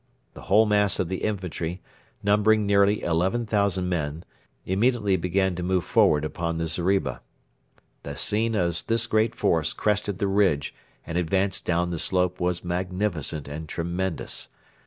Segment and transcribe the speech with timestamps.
[0.33, 1.79] The whole mass of the infantry,
[2.23, 4.25] numbering nearly eleven thousand men,
[4.65, 7.21] immediately began to move forward upon the zeriba.
[8.01, 10.73] The scene as this great force crested the ridge
[11.05, 14.47] and advanced down the slope was magnificent and tremendous.